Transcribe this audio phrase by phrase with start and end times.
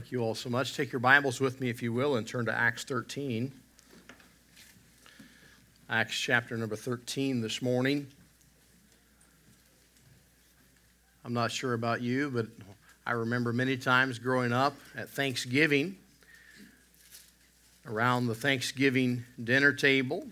[0.00, 0.74] Thank you all so much.
[0.74, 3.52] Take your Bibles with me, if you will, and turn to Acts 13.
[5.90, 8.06] Acts chapter number 13 this morning.
[11.22, 12.46] I'm not sure about you, but
[13.06, 15.96] I remember many times growing up at Thanksgiving,
[17.86, 20.26] around the Thanksgiving dinner table.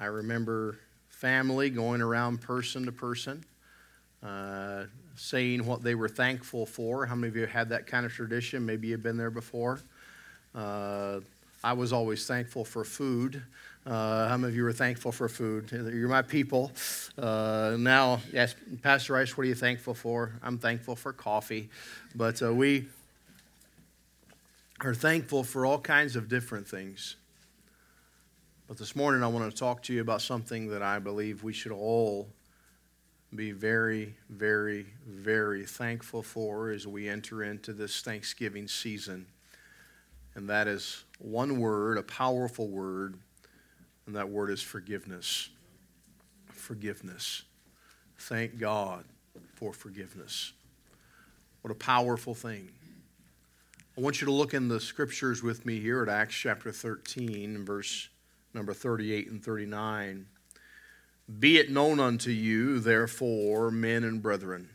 [0.00, 0.76] I remember
[1.08, 3.44] family going around person to person.
[4.24, 4.86] Uh,
[5.16, 7.06] saying what they were thankful for.
[7.06, 8.64] How many of you had that kind of tradition?
[8.64, 9.80] Maybe you've been there before.
[10.54, 11.20] Uh,
[11.64, 13.42] I was always thankful for food.
[13.84, 15.70] Uh, how many of you were thankful for food?
[15.72, 16.72] You're my people.
[17.18, 20.32] Uh, now, yes, Pastor Rice, what are you thankful for?
[20.42, 21.70] I'm thankful for coffee.
[22.14, 22.86] But uh, we
[24.80, 27.16] are thankful for all kinds of different things.
[28.68, 31.52] But this morning, I want to talk to you about something that I believe we
[31.52, 32.28] should all
[33.34, 39.26] be very, very, very thankful for as we enter into this Thanksgiving season.
[40.34, 43.18] And that is one word, a powerful word,
[44.06, 45.48] and that word is forgiveness.
[46.48, 47.42] Forgiveness.
[48.18, 49.04] Thank God
[49.54, 50.52] for forgiveness.
[51.62, 52.70] What a powerful thing.
[53.98, 57.64] I want you to look in the scriptures with me here at Acts chapter 13,
[57.64, 58.08] verse
[58.52, 60.26] number 38 and 39.
[61.38, 64.68] Be it known unto you, therefore, men and brethren,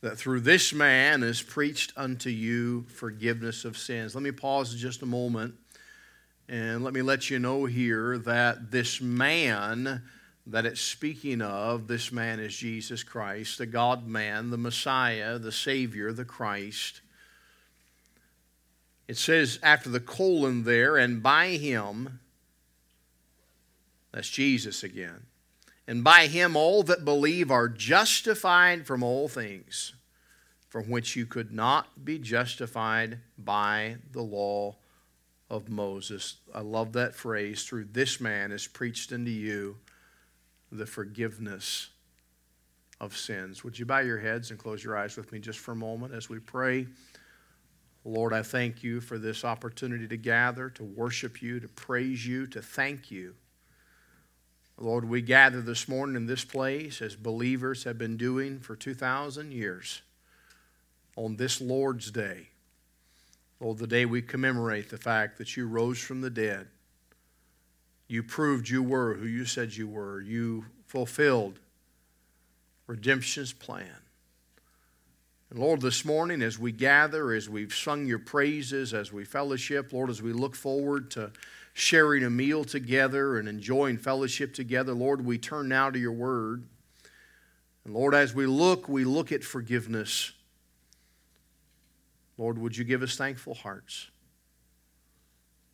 [0.00, 4.14] that through this man is preached unto you forgiveness of sins.
[4.14, 5.54] Let me pause just a moment
[6.48, 10.02] and let me let you know here that this man
[10.46, 15.52] that it's speaking of, this man is Jesus Christ, the God man, the Messiah, the
[15.52, 17.00] Savior, the Christ.
[19.06, 22.20] It says after the colon there, and by him,
[24.12, 25.26] that's Jesus again.
[25.86, 29.94] And by him all that believe are justified from all things
[30.72, 34.74] from which you could not be justified by the law
[35.50, 36.36] of Moses.
[36.54, 37.64] I love that phrase.
[37.64, 39.76] Through this man is preached unto you
[40.70, 41.90] the forgiveness
[43.02, 43.62] of sins.
[43.62, 46.14] Would you bow your heads and close your eyes with me just for a moment
[46.14, 46.86] as we pray?
[48.06, 52.46] Lord, I thank you for this opportunity to gather, to worship you, to praise you,
[52.46, 53.34] to thank you
[54.82, 59.52] Lord, we gather this morning in this place as believers have been doing for 2,000
[59.52, 60.02] years
[61.14, 62.48] on this Lord's Day.
[63.60, 66.66] Lord, the day we commemorate the fact that you rose from the dead.
[68.08, 70.20] You proved you were who you said you were.
[70.20, 71.60] You fulfilled
[72.88, 73.86] redemption's plan.
[75.48, 79.92] And Lord, this morning as we gather, as we've sung your praises, as we fellowship,
[79.92, 81.30] Lord, as we look forward to
[81.72, 84.92] sharing a meal together and enjoying fellowship together.
[84.92, 86.64] Lord, we turn now to your word.
[87.84, 90.32] And Lord, as we look, we look at forgiveness.
[92.36, 94.08] Lord, would you give us thankful hearts?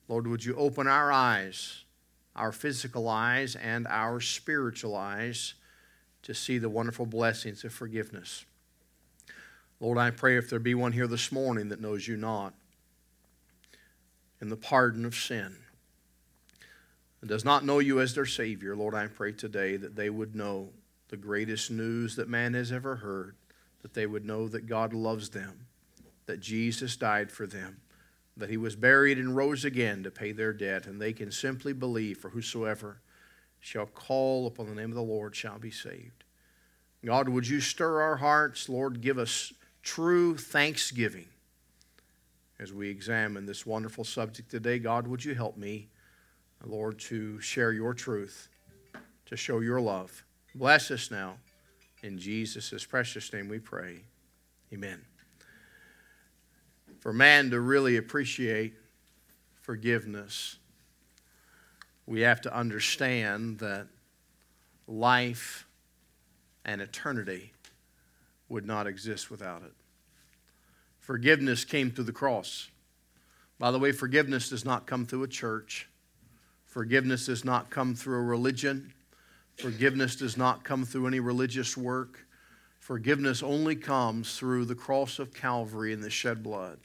[0.07, 1.85] Lord, would you open our eyes,
[2.35, 5.55] our physical eyes, and our spiritual eyes
[6.23, 8.45] to see the wonderful blessings of forgiveness?
[9.81, 12.55] Lord, I pray if there be one here this morning that knows you not
[14.41, 15.57] in the pardon of sin
[17.21, 20.35] and does not know you as their Savior, Lord, I pray today that they would
[20.35, 20.71] know
[21.09, 23.37] the greatest news that man has ever heard,
[23.83, 25.67] that they would know that God loves them,
[26.27, 27.81] that Jesus died for them,
[28.37, 31.73] that he was buried and rose again to pay their debt, and they can simply
[31.73, 33.01] believe, for whosoever
[33.61, 36.25] shall call upon the name of the Lord shall be saved.
[37.05, 38.69] God, would you stir our hearts?
[38.69, 39.53] Lord, give us
[39.83, 41.29] true thanksgiving
[42.59, 44.79] as we examine this wonderful subject today.
[44.79, 45.89] God, would you help me?
[46.65, 48.49] Lord, to share your truth,
[49.27, 50.25] to show your love.
[50.55, 51.37] Bless us now.
[52.03, 54.03] In Jesus' precious name we pray.
[54.73, 55.01] Amen.
[57.01, 58.75] For man to really appreciate
[59.61, 60.57] forgiveness,
[62.07, 63.87] we have to understand that
[64.87, 65.67] life
[66.65, 67.53] and eternity
[68.49, 69.73] would not exist without it.
[70.99, 72.69] Forgiveness came through the cross.
[73.59, 75.88] By the way, forgiveness does not come through a church.
[76.79, 78.93] Forgiveness does not come through a religion.
[79.57, 82.25] Forgiveness does not come through any religious work.
[82.79, 86.79] Forgiveness only comes through the cross of Calvary and the shed blood.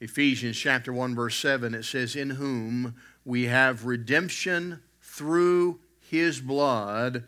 [0.00, 7.22] Ephesians chapter 1 verse 7 it says in whom we have redemption through his blood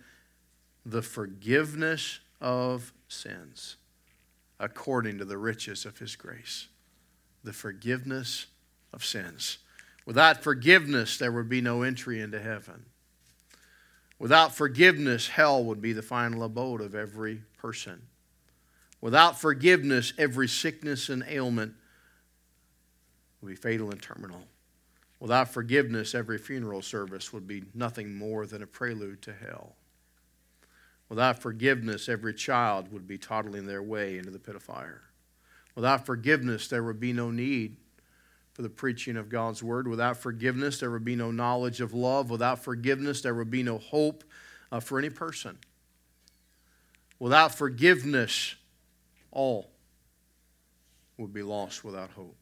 [0.84, 3.76] the forgiveness of sins
[4.58, 6.66] according to the riches of his grace
[7.44, 8.46] the forgiveness
[8.92, 9.58] of sins
[10.04, 12.86] Without forgiveness, there would be no entry into heaven.
[14.18, 18.02] Without forgiveness, hell would be the final abode of every person.
[19.00, 21.74] Without forgiveness, every sickness and ailment
[23.40, 24.42] would be fatal and terminal.
[25.18, 29.76] Without forgiveness, every funeral service would be nothing more than a prelude to hell.
[31.08, 35.02] Without forgiveness, every child would be toddling their way into the pit of fire.
[35.74, 37.76] Without forgiveness, there would be no need
[38.52, 39.88] for the preaching of God's word.
[39.88, 42.30] Without forgiveness, there would be no knowledge of love.
[42.30, 44.24] Without forgiveness, there would be no hope
[44.70, 45.58] uh, for any person.
[47.18, 48.56] Without forgiveness,
[49.30, 49.70] all
[51.16, 52.36] would be lost without hope.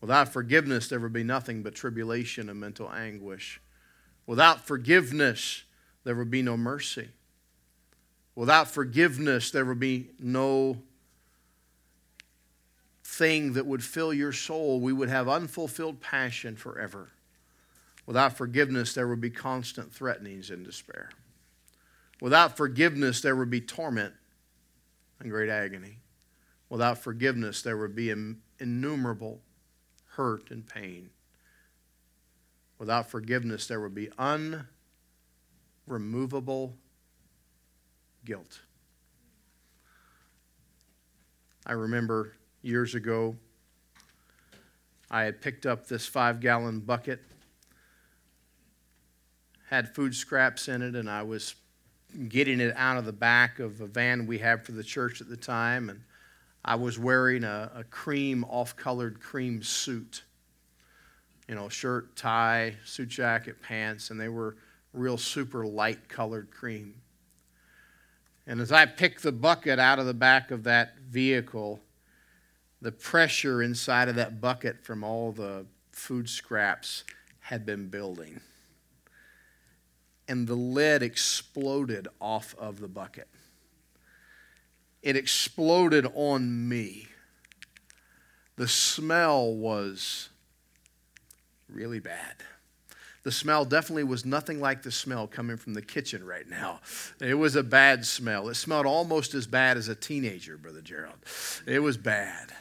[0.00, 3.60] Without forgiveness, there would be nothing but tribulation and mental anguish.
[4.26, 5.62] Without forgiveness,
[6.04, 7.08] there would be no mercy.
[8.34, 10.82] Without forgiveness, there would be no
[13.22, 14.80] thing that would fill your soul.
[14.80, 17.10] We would have unfulfilled passion forever.
[18.04, 21.10] Without forgiveness, there would be constant threatenings and despair.
[22.20, 24.12] Without forgiveness, there would be torment
[25.20, 25.98] and great agony.
[26.68, 28.12] Without forgiveness, there would be
[28.58, 29.40] innumerable
[30.16, 31.10] hurt and pain.
[32.80, 34.08] Without forgiveness, there would be
[35.88, 36.72] unremovable
[38.24, 38.62] guilt.
[41.64, 43.36] I remember years ago,
[45.10, 47.20] I had picked up this five gallon bucket,
[49.68, 51.54] had food scraps in it, and I was
[52.28, 55.28] getting it out of the back of a van we had for the church at
[55.28, 55.90] the time.
[55.90, 56.00] And
[56.64, 60.22] I was wearing a, a cream, off colored cream suit.
[61.48, 64.56] You know, shirt, tie, suit jacket, pants, and they were
[64.92, 66.94] real super light colored cream.
[68.46, 71.80] And as I picked the bucket out of the back of that vehicle,
[72.82, 77.04] the pressure inside of that bucket from all the food scraps
[77.40, 78.40] had been building.
[80.28, 83.28] And the lid exploded off of the bucket
[85.02, 87.08] it exploded on me.
[88.56, 90.28] The smell was
[91.68, 92.36] really bad.
[93.24, 96.80] The smell definitely was nothing like the smell coming from the kitchen right now.
[97.20, 98.48] It was a bad smell.
[98.48, 101.18] It smelled almost as bad as a teenager, Brother Gerald.
[101.66, 102.52] It was bad.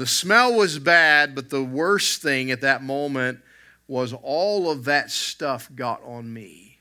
[0.00, 3.40] The smell was bad, but the worst thing at that moment
[3.86, 6.78] was all of that stuff got on me.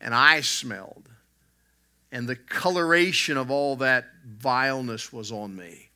[0.00, 1.08] And I smelled
[2.10, 5.90] and the coloration of all that vileness was on me.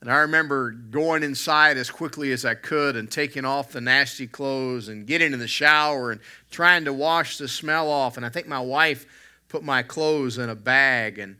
[0.00, 4.26] And I remember going inside as quickly as I could and taking off the nasty
[4.26, 6.20] clothes and getting in the shower and
[6.50, 8.16] trying to wash the smell off.
[8.16, 9.06] And I think my wife
[9.48, 11.36] put my clothes in a bag and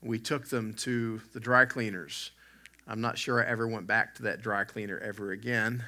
[0.00, 2.30] we took them to the dry cleaners.
[2.86, 5.84] I'm not sure I ever went back to that dry cleaner ever again.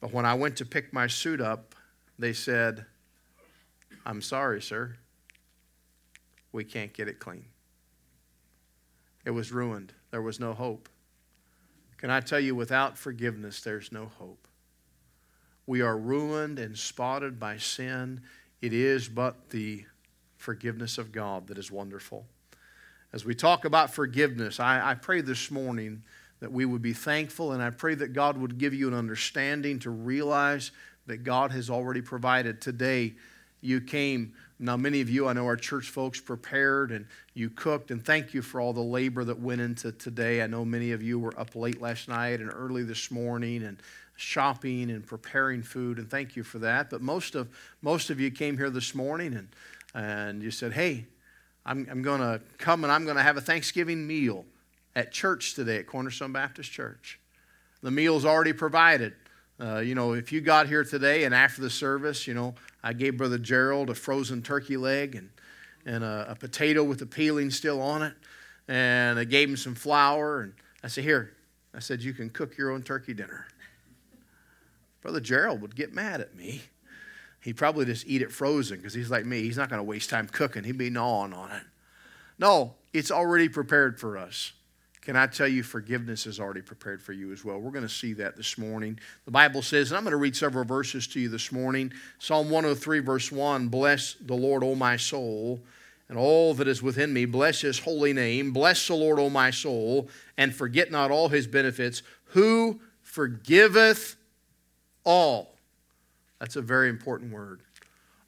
[0.00, 1.74] But when I went to pick my suit up,
[2.18, 2.86] they said,
[4.06, 4.96] I'm sorry, sir
[6.52, 7.44] we can't get it clean.
[9.24, 9.92] It was ruined.
[10.10, 10.88] There was no hope.
[11.98, 14.46] Can I tell you, without forgiveness, there's no hope.
[15.66, 18.22] We are ruined and spotted by sin.
[18.62, 19.84] It is but the
[20.36, 22.26] forgiveness of God that is wonderful.
[23.12, 26.02] As we talk about forgiveness, I, I pray this morning
[26.40, 29.78] that we would be thankful, and I pray that God would give you an understanding
[29.80, 30.70] to realize
[31.06, 32.60] that God has already provided.
[32.60, 33.14] Today,
[33.60, 37.92] you came now, many of you, I know our church folks prepared and you cooked,
[37.92, 40.42] and thank you for all the labor that went into today.
[40.42, 43.80] I know many of you were up late last night and early this morning and
[44.16, 46.90] shopping and preparing food, and thank you for that.
[46.90, 47.48] But most of,
[47.82, 49.48] most of you came here this morning and,
[49.94, 51.06] and you said, Hey,
[51.68, 54.46] I'm, I'm going to come and I'm going to have a Thanksgiving meal
[54.96, 57.20] at church today at Cornerstone Baptist Church.
[57.82, 59.14] The meal's already provided.
[59.60, 62.94] Uh, you know, if you got here today and after the service, you know, I
[62.94, 65.28] gave Brother Gerald a frozen turkey leg and,
[65.84, 68.14] and a, a potato with the peeling still on it.
[68.66, 70.40] And I gave him some flour.
[70.40, 71.34] And I said, Here,
[71.74, 73.46] I said, you can cook your own turkey dinner.
[75.02, 76.62] Brother Gerald would get mad at me.
[77.40, 79.42] He'd probably just eat it frozen because he's like me.
[79.42, 81.62] He's not going to waste time cooking, he'd be gnawing on it.
[82.38, 84.52] No, it's already prepared for us.
[85.08, 87.58] Can I tell you, forgiveness is already prepared for you as well?
[87.58, 88.98] We're going to see that this morning.
[89.24, 91.94] The Bible says, and I'm going to read several verses to you this morning.
[92.18, 95.60] Psalm 103, verse 1 Bless the Lord, O my soul,
[96.10, 97.24] and all that is within me.
[97.24, 98.52] Bless his holy name.
[98.52, 104.16] Bless the Lord, O my soul, and forget not all his benefits, who forgiveth
[105.04, 105.57] all.
[106.40, 107.60] That's a very important word.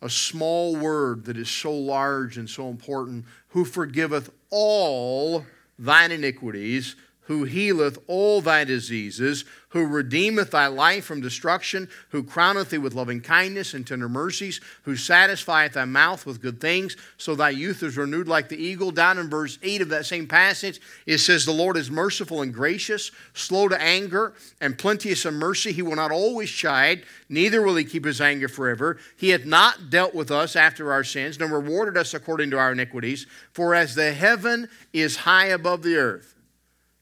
[0.03, 3.25] A small word that is so large and so important.
[3.49, 5.45] Who forgiveth all
[5.79, 6.97] thine iniquities,
[7.31, 12.93] who healeth all thy diseases, who redeemeth thy life from destruction, who crowneth thee with
[12.93, 17.85] loving kindness and tender mercies, who satisfieth thy mouth with good things, so thy youth
[17.85, 18.91] is renewed like the eagle.
[18.91, 22.53] Down in verse 8 of that same passage, it says, The Lord is merciful and
[22.53, 25.71] gracious, slow to anger, and plenteous in mercy.
[25.71, 28.99] He will not always chide, neither will he keep his anger forever.
[29.17, 32.73] He hath not dealt with us after our sins, nor rewarded us according to our
[32.73, 33.29] iniquities.
[33.53, 36.35] For as the heaven is high above the earth,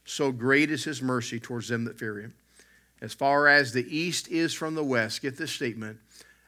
[0.08, 2.34] so great is his mercy towards them that fear him.
[3.02, 5.98] As far as the east is from the west, get this statement.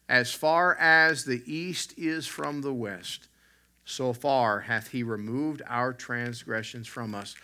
[0.09, 3.29] As far as the east is from the west,
[3.85, 7.37] so far hath he removed our transgressions from us.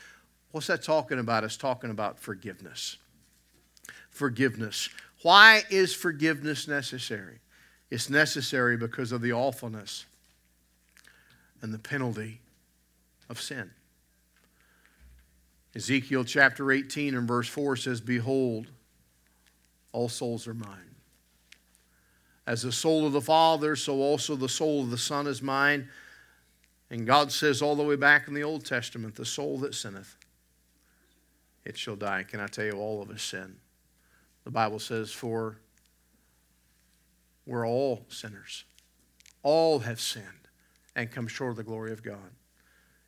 [0.53, 1.45] What's that talking about?
[1.45, 2.97] It's talking about forgiveness.
[4.09, 4.89] Forgiveness.
[5.21, 7.41] Why is forgiveness necessary?
[7.91, 10.07] It's necessary because of the awfulness
[11.61, 12.41] and the penalty
[13.29, 13.71] of sin.
[15.77, 18.69] Ezekiel chapter 18 and verse 4 says, Behold,
[19.93, 20.95] all souls are mine.
[22.47, 25.91] As the soul of the Father, so also the soul of the Son is mine.
[26.89, 30.17] And God says all the way back in the Old Testament, the soul that sinneth,
[31.67, 32.23] it shall die.
[32.23, 33.57] Can I tell you, all of us sin?
[34.45, 35.59] The Bible says, For
[37.45, 38.65] we're all sinners.
[39.43, 40.49] All have sinned
[40.95, 42.31] and come short of the glory of God.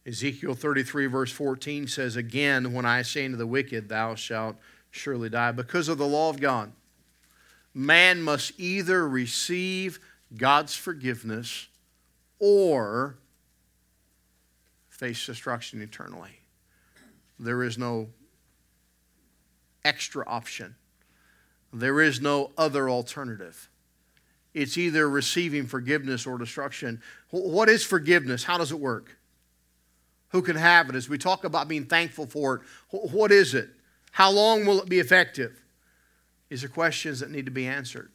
[0.09, 4.57] Ezekiel 33, verse 14 says, Again, when I say unto the wicked, Thou shalt
[4.91, 5.53] surely die.
[5.53, 6.73] Because of the law of God,
[7.75, 10.01] man must either receive
[10.35, 11.67] God's forgiveness
[12.39, 13.19] or
[14.89, 16.41] face destruction eternally.
[17.39, 18.09] There is no
[19.85, 20.75] extra option,
[21.71, 23.69] there is no other alternative.
[24.55, 27.03] It's either receiving forgiveness or destruction.
[27.29, 28.43] What is forgiveness?
[28.43, 29.19] How does it work?
[30.31, 30.95] Who can have it.
[30.95, 33.71] As we talk about being thankful for it, what is it?
[34.13, 35.61] How long will it be effective?
[36.49, 38.11] These are questions that need to be answered.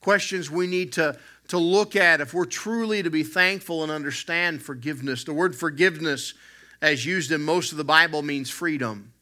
[0.00, 4.62] Questions we need to, to look at if we're truly to be thankful and understand
[4.62, 5.24] forgiveness.
[5.24, 6.34] The word forgiveness,
[6.82, 9.12] as used in most of the Bible, means freedom,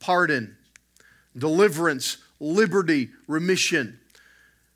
[0.00, 0.56] pardon,
[1.36, 4.00] deliverance, liberty, remission.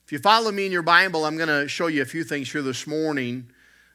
[0.04, 2.50] If you follow me in your Bible, I'm going to show you a few things
[2.50, 3.50] here this morning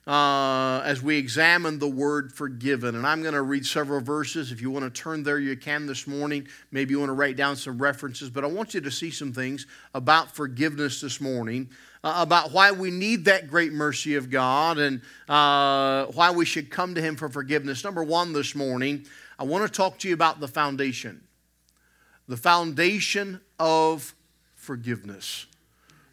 [0.05, 2.95] uh, as we examine the word forgiven.
[2.95, 4.51] And I'm going to read several verses.
[4.51, 6.47] If you want to turn there, you can this morning.
[6.71, 8.29] Maybe you want to write down some references.
[8.29, 11.69] But I want you to see some things about forgiveness this morning,
[12.03, 16.69] uh, about why we need that great mercy of God and uh, why we should
[16.69, 17.83] come to Him for forgiveness.
[17.83, 19.05] Number one this morning,
[19.39, 21.21] I want to talk to you about the foundation.
[22.27, 24.13] The foundation of
[24.55, 25.45] forgiveness.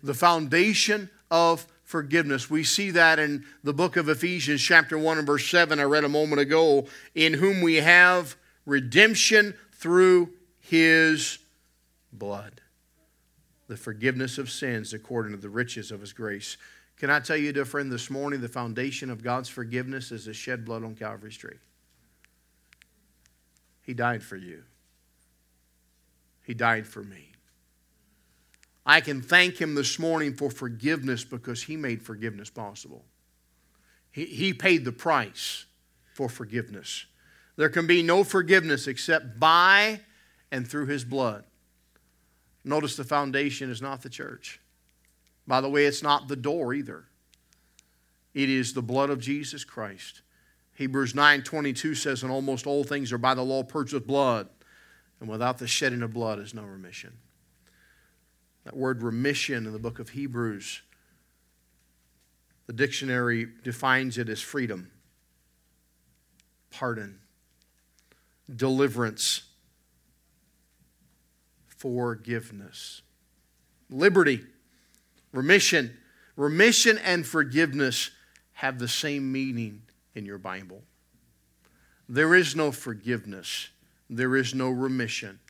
[0.02, 2.48] The foundation of forgiveness.
[2.48, 6.04] We see that in the book of Ephesians, chapter 1 and verse 7, I read
[6.04, 10.30] a moment ago, in whom we have redemption through
[10.60, 11.38] his
[12.12, 12.60] blood.
[13.66, 16.56] The forgiveness of sins according to the riches of his grace.
[16.96, 20.32] Can I tell you, dear friend, this morning, the foundation of God's forgiveness is the
[20.32, 21.58] shed blood on Calvary's tree.
[23.82, 24.62] He died for you,
[26.44, 27.29] He died for me.
[28.90, 33.04] I can thank Him this morning for forgiveness because He made forgiveness possible.
[34.10, 35.66] He, he paid the price
[36.12, 37.06] for forgiveness.
[37.54, 40.00] There can be no forgiveness except by
[40.50, 41.44] and through His blood.
[42.64, 44.58] Notice the foundation is not the church.
[45.46, 47.04] By the way, it's not the door either.
[48.34, 50.22] It is the blood of Jesus Christ.
[50.74, 54.48] Hebrews 9:22 says, "And almost all things are by the law purged with blood,
[55.20, 57.18] and without the shedding of blood is no remission."
[58.70, 60.82] That word remission in the book of Hebrews,
[62.68, 64.92] the dictionary defines it as freedom,
[66.70, 67.18] pardon,
[68.54, 69.42] deliverance,
[71.66, 73.02] forgiveness,
[73.90, 74.44] liberty,
[75.32, 75.96] remission.
[76.36, 78.12] Remission and forgiveness
[78.52, 79.82] have the same meaning
[80.14, 80.84] in your Bible.
[82.08, 83.70] There is no forgiveness,
[84.08, 85.40] there is no remission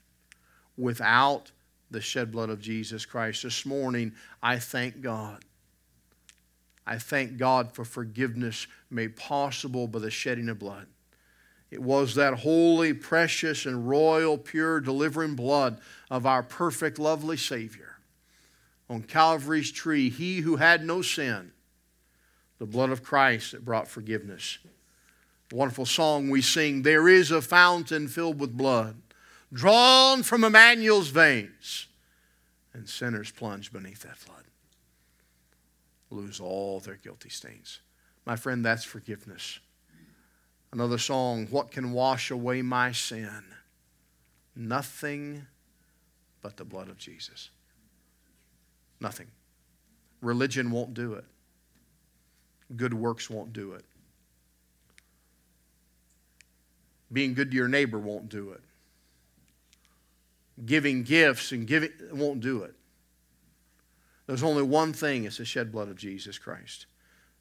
[0.79, 1.51] without
[1.91, 3.43] the shed blood of Jesus Christ.
[3.43, 5.45] This morning, I thank God.
[6.87, 10.87] I thank God for forgiveness made possible by the shedding of blood.
[11.71, 15.81] It was that holy, precious, and royal, pure, delivering blood
[16.11, 17.99] of our perfect, lovely Savior.
[18.89, 21.53] On Calvary's tree, He who had no sin,
[22.59, 24.59] the blood of Christ that brought forgiveness.
[25.53, 29.01] wonderful song we sing There is a fountain filled with blood
[29.53, 31.87] drawn from Emmanuel's veins,
[32.73, 34.45] and sinners plunge beneath that flood,
[36.11, 37.81] lose all their guilty stains.
[38.25, 39.59] My friend, that's forgiveness.
[40.73, 43.45] Another song, What Can Wash Away My Sin?
[44.55, 45.47] Nothing
[46.43, 47.51] but the blood of Jesus.
[49.01, 49.29] Nothing.
[50.21, 51.25] Religion won't do it,
[52.77, 53.85] good works won't do it.
[57.13, 58.61] Being good to your neighbor won't do it.
[60.65, 62.75] Giving gifts and giving won't do it.
[64.27, 66.87] There's only one thing it's the shed blood of Jesus Christ.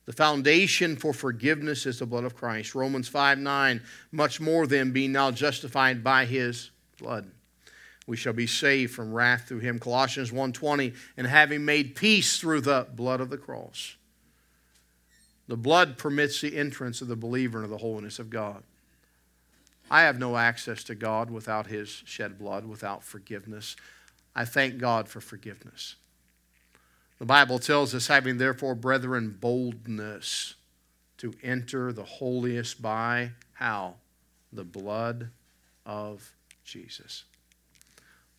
[0.06, 2.74] The foundation for forgiveness is the blood of Christ.
[2.74, 7.30] Romans 5 9, much more than being now justified by his blood.
[8.08, 9.78] We shall be saved from wrath through him.
[9.78, 13.98] Colossians 1:20, and having made peace through the blood of the cross.
[15.48, 18.64] The blood permits the entrance of the believer into the holiness of God.
[19.90, 23.76] I have no access to God without his shed blood, without forgiveness.
[24.36, 25.96] I thank God for forgiveness.
[27.18, 30.56] The Bible tells us, having therefore, brethren, boldness
[31.18, 33.96] to enter the holiest by how?
[34.54, 35.32] The blood
[35.86, 37.26] of Jesus.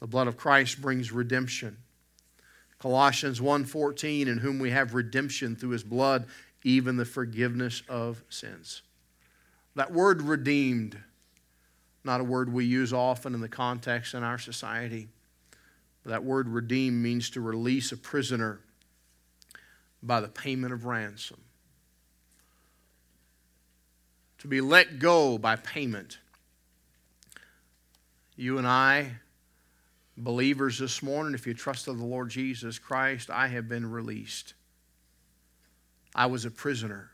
[0.00, 1.76] The blood of Christ brings redemption.
[2.78, 6.26] Colossians 1:14 in whom we have redemption through his blood
[6.62, 8.83] even the forgiveness of sins.
[9.75, 10.99] That word redeemed
[12.04, 15.09] not a word we use often in the context in our society.
[16.02, 18.61] But that word redeem means to release a prisoner
[20.02, 21.40] by the payment of ransom.
[24.38, 26.19] To be let go by payment.
[28.37, 29.16] You and I,
[30.16, 34.54] believers this morning, if you trusted the Lord Jesus Christ, I have been released.
[36.14, 37.11] I was a prisoner.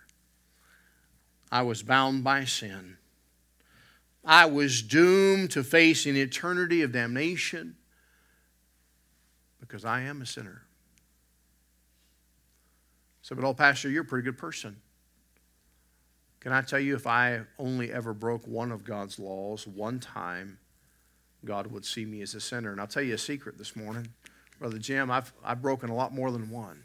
[1.51, 2.97] I was bound by sin.
[4.27, 7.77] I was doomed to face an eternity of damnation
[9.61, 10.63] because I am a sinner.
[13.23, 14.77] So, but, oh, Pastor, you're a pretty good person.
[16.41, 20.59] Can I tell you, if I only ever broke one of God's laws one time,
[21.45, 22.73] God would see me as a sinner.
[22.73, 24.09] And I'll tell you a secret this morning.
[24.59, 26.83] Brother Jim, I've, I've broken a lot more than one.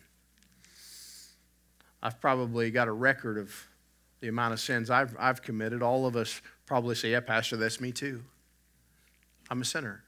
[2.03, 3.53] I've probably got a record of
[4.21, 5.81] the amount of sins I've, I've committed.
[5.81, 8.23] All of us probably say, Yeah, Pastor, that's me too.
[9.49, 10.03] I'm a sinner.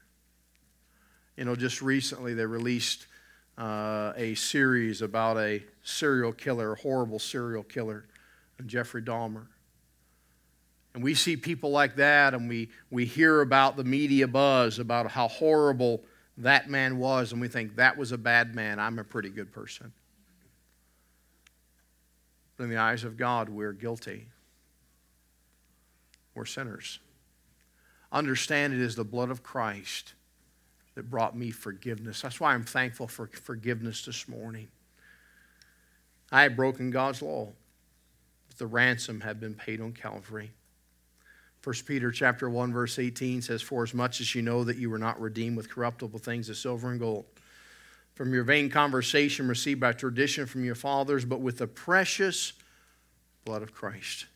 [1.36, 3.06] You know, just recently they released
[3.58, 8.06] uh, a series about a serial killer, a horrible serial killer,
[8.66, 9.46] Jeffrey Dahmer.
[10.94, 15.10] And we see people like that, and we, we hear about the media buzz about
[15.10, 16.04] how horrible
[16.38, 18.78] that man was, and we think that was a bad man.
[18.78, 19.92] I'm a pretty good person.
[22.56, 24.28] But in the eyes of God, we're guilty.
[26.34, 27.00] We're sinners.
[28.12, 30.14] Understand it is the blood of Christ
[30.94, 32.20] that brought me forgiveness.
[32.20, 34.68] That's why I'm thankful for forgiveness this morning.
[36.30, 37.52] I had broken God's law,
[38.48, 40.52] but the ransom had been paid on Calvary.
[41.64, 44.90] 1 Peter chapter 1 verse 18 says for as much as you know that you
[44.90, 47.24] were not redeemed with corruptible things as silver and gold
[48.14, 52.52] from your vain conversation received by tradition from your fathers but with the precious
[53.44, 54.26] blood of Christ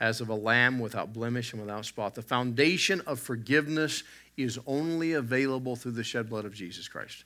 [0.00, 4.02] as of a lamb without blemish and without spot the foundation of forgiveness
[4.36, 7.24] is only available through the shed blood of Jesus Christ.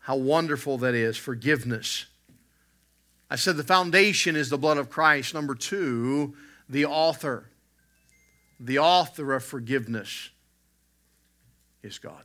[0.00, 2.06] How wonderful that is, forgiveness.
[3.30, 5.34] I said the foundation is the blood of Christ.
[5.34, 6.34] Number two,
[6.68, 7.50] the author.
[8.58, 10.30] The author of forgiveness
[11.82, 12.24] is God.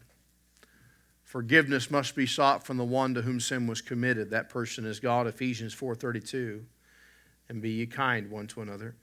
[1.34, 4.30] Forgiveness must be sought from the one to whom sin was committed.
[4.30, 5.26] That person is God.
[5.26, 6.64] Ephesians 4:32.
[7.50, 8.94] And be ye kind one to another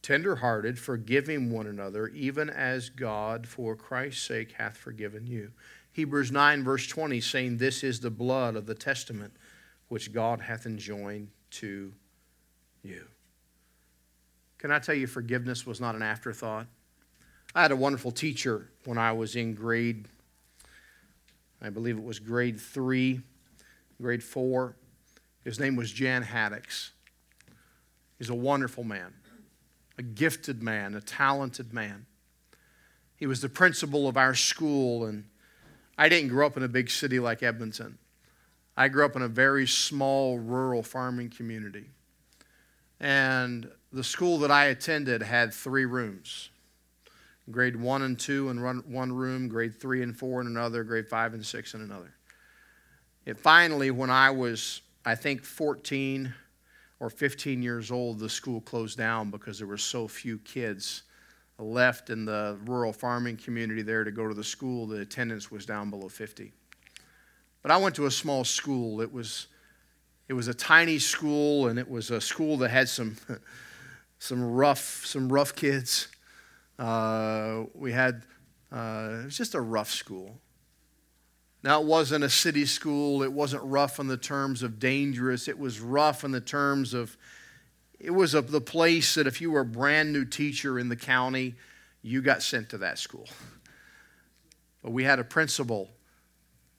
[0.00, 5.52] tenderhearted, forgiving one another, even as God for Christ's sake hath forgiven you.
[5.92, 9.34] Hebrews 9, verse 20, saying, This is the blood of the testament
[9.88, 11.92] which God hath enjoined to
[12.82, 13.06] you.
[14.56, 16.66] Can I tell you, forgiveness was not an afterthought?
[17.54, 20.08] I had a wonderful teacher when I was in grade,
[21.62, 23.20] I believe it was grade three,
[24.00, 24.76] grade four.
[25.44, 26.90] His name was Jan Haddix.
[28.18, 29.14] He's a wonderful man
[29.98, 32.06] a gifted man, a talented man.
[33.16, 35.24] He was the principal of our school, and
[35.98, 37.98] I didn't grow up in a big city like Edmonton.
[38.76, 41.90] I grew up in a very small rural farming community.
[42.98, 46.48] And the school that I attended had three rooms
[47.50, 51.34] grade one and two in one room, grade three and four in another, grade five
[51.34, 52.14] and six in another.
[53.26, 56.34] It finally, when I was, I think, 14,
[57.02, 61.02] or 15 years old, the school closed down because there were so few kids
[61.58, 64.86] left in the rural farming community there to go to the school.
[64.86, 66.52] The attendance was down below 50.
[67.60, 69.00] But I went to a small school.
[69.00, 69.48] It was,
[70.28, 73.16] it was a tiny school, and it was a school that had some,
[74.20, 76.06] some rough, some rough kids.
[77.74, 78.24] We had,
[78.72, 80.40] uh, it was just a rough school.
[81.62, 83.22] Now, it wasn't a city school.
[83.22, 85.46] It wasn't rough in the terms of dangerous.
[85.46, 87.16] It was rough in the terms of,
[88.00, 90.96] it was a, the place that if you were a brand new teacher in the
[90.96, 91.54] county,
[92.02, 93.28] you got sent to that school.
[94.82, 95.88] But we had a principal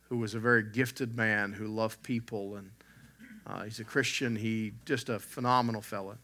[0.10, 2.72] who was a very gifted man who loved people, and
[3.48, 4.36] uh, he's a Christian.
[4.36, 6.18] He just a phenomenal fellow.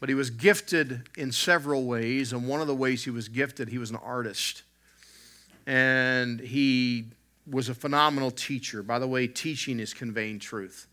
[0.00, 3.68] But he was gifted in several ways, and one of the ways he was gifted,
[3.68, 4.62] he was an artist.
[5.66, 7.06] And he
[7.50, 8.82] was a phenomenal teacher.
[8.82, 10.86] By the way, teaching is conveying truth.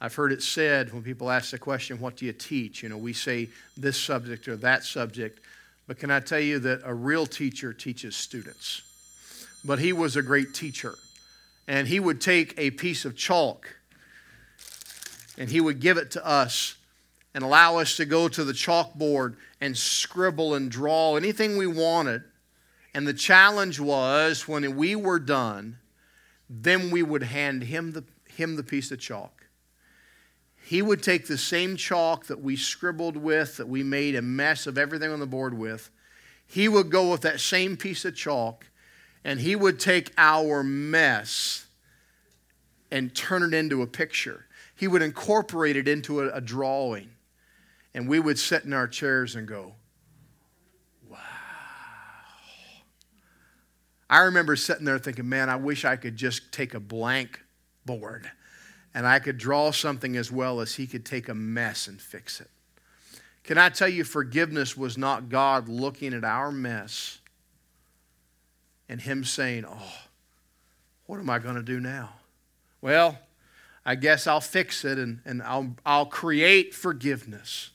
[0.00, 2.82] I've heard it said when people ask the question, What do you teach?
[2.82, 5.40] You know, we say this subject or that subject.
[5.86, 8.82] But can I tell you that a real teacher teaches students?
[9.64, 10.94] But he was a great teacher.
[11.66, 13.74] And he would take a piece of chalk
[15.38, 16.74] and he would give it to us
[17.38, 22.24] and allow us to go to the chalkboard and scribble and draw anything we wanted
[22.98, 25.78] and the challenge was when we were done,
[26.50, 29.46] then we would hand him the, him the piece of chalk.
[30.64, 34.66] He would take the same chalk that we scribbled with, that we made a mess
[34.66, 35.90] of everything on the board with.
[36.44, 38.66] He would go with that same piece of chalk
[39.22, 41.66] and he would take our mess
[42.90, 44.46] and turn it into a picture.
[44.74, 47.10] He would incorporate it into a, a drawing.
[47.98, 49.74] And we would sit in our chairs and go,
[51.08, 51.18] wow.
[54.08, 57.40] I remember sitting there thinking, man, I wish I could just take a blank
[57.84, 58.30] board
[58.94, 62.40] and I could draw something as well as he could take a mess and fix
[62.40, 62.48] it.
[63.42, 67.18] Can I tell you, forgiveness was not God looking at our mess
[68.88, 69.92] and him saying, oh,
[71.06, 72.10] what am I going to do now?
[72.80, 73.18] Well,
[73.84, 77.70] I guess I'll fix it and, and I'll, I'll create forgiveness.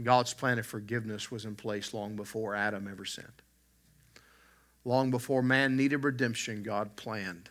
[0.00, 3.42] God's plan of forgiveness was in place long before Adam ever sinned.
[4.84, 7.50] Long before man needed redemption, God planned.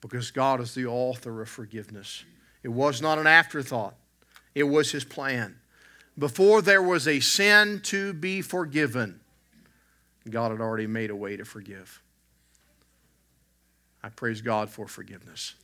[0.00, 2.24] Because God is the author of forgiveness.
[2.62, 3.94] It was not an afterthought,
[4.54, 5.58] it was His plan.
[6.18, 9.20] Before there was a sin to be forgiven,
[10.28, 12.02] God had already made a way to forgive.
[14.02, 15.54] I praise God for forgiveness.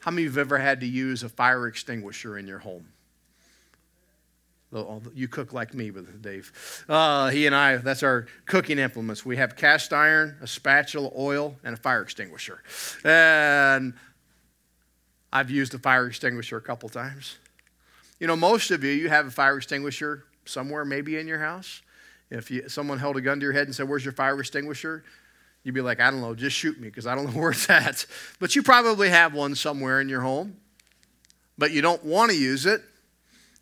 [0.00, 2.88] How many of you have ever had to use a fire extinguisher in your home?
[5.14, 6.84] You cook like me, with Dave.
[6.88, 9.24] Uh, he and I, that's our cooking implements.
[9.24, 12.62] We have cast iron, a spatula, oil, and a fire extinguisher.
[13.04, 13.94] And
[15.32, 17.36] I've used a fire extinguisher a couple times.
[18.18, 21.82] You know, most of you, you have a fire extinguisher somewhere, maybe in your house.
[22.30, 25.04] If you, someone held a gun to your head and said, Where's your fire extinguisher?
[25.62, 27.70] You'd be like, I don't know, just shoot me because I don't know where it's
[27.70, 28.06] at.
[28.40, 30.56] But you probably have one somewhere in your home,
[31.56, 32.82] but you don't want to use it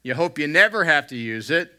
[0.04, 1.72] you hope you never have to use it,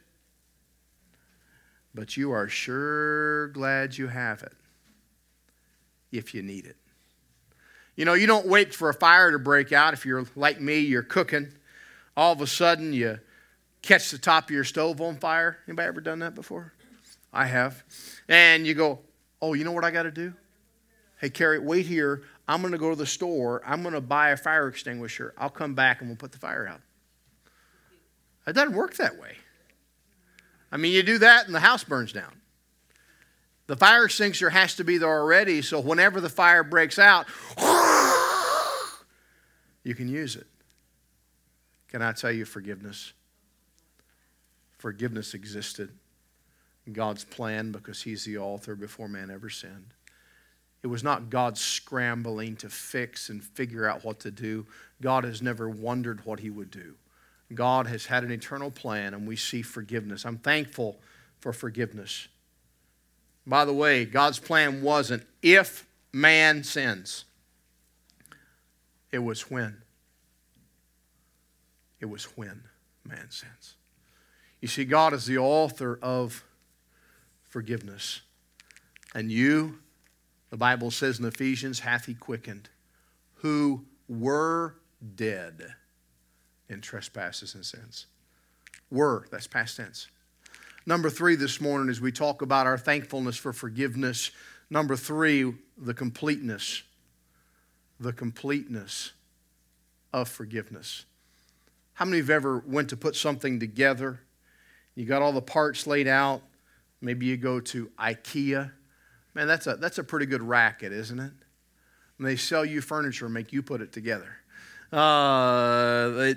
[1.93, 4.53] but you are sure glad you have it
[6.11, 6.75] if you need it.
[7.95, 9.93] You know, you don't wait for a fire to break out.
[9.93, 11.47] If you're like me, you're cooking.
[12.17, 13.19] All of a sudden, you
[13.81, 15.59] catch the top of your stove on fire.
[15.67, 16.73] Anybody ever done that before?
[17.31, 17.83] I have.
[18.27, 18.99] And you go,
[19.41, 20.33] oh, you know what I got to do?
[21.21, 22.23] Hey, Carrie, wait here.
[22.47, 23.61] I'm going to go to the store.
[23.65, 25.33] I'm going to buy a fire extinguisher.
[25.38, 26.81] I'll come back and we'll put the fire out.
[28.47, 29.38] It doesn't work that way.
[30.71, 32.41] I mean, you do that and the house burns down.
[33.67, 37.25] The fire extinguisher has to be there already, so whenever the fire breaks out,
[39.84, 40.45] you can use it.
[41.88, 43.13] Can I tell you forgiveness?
[44.77, 45.91] Forgiveness existed.
[46.86, 49.93] In God's plan because He's the author before man ever sinned.
[50.84, 54.67] It was not God scrambling to fix and figure out what to do.
[55.01, 56.93] God has never wondered what He would do.
[57.53, 60.25] God has had an eternal plan, and we see forgiveness.
[60.25, 60.99] I'm thankful
[61.39, 62.27] for forgiveness.
[63.45, 67.25] By the way, God's plan wasn't if man sins,
[69.12, 69.81] it was when.
[71.99, 72.63] It was when
[73.05, 73.75] man sins.
[74.60, 76.43] You see, God is the author of
[77.43, 78.21] forgiveness.
[79.13, 79.79] And you,
[80.49, 82.69] the Bible says in Ephesians, hath he quickened,
[83.36, 84.75] who were
[85.15, 85.75] dead
[86.69, 88.08] in trespasses and sins.
[88.91, 90.08] Were, that's past tense.
[90.86, 94.32] Number three this morning, as we talk about our thankfulness for forgiveness,
[94.69, 96.84] number three, the completeness.
[97.99, 99.13] The completeness
[100.13, 101.06] of forgiveness.
[101.93, 104.19] How many of you ever went to put something together?
[104.95, 106.41] You got all the parts laid out.
[107.01, 108.71] Maybe you go to IKEA.
[109.34, 111.32] Man, that's a, that's a pretty good racket, isn't it?
[112.17, 114.38] When they sell you furniture, and make you put it together.
[114.91, 116.34] Uh,